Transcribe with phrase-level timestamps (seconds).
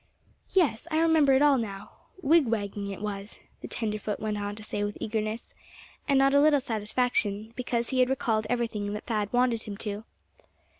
[0.51, 1.91] "Yes, I remember it all now
[2.23, 5.53] wigwagging it was," the tenderfoot went on to say with eagerness,
[6.07, 10.03] and not a little satisfaction, because he had recalled everything that Thad wanted him to.